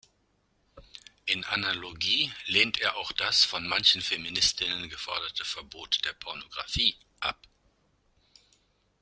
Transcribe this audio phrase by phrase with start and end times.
[1.27, 7.37] In Analogie lehnt er auch das von manchen Feministinnen geforderte Verbot der Pornografie ab.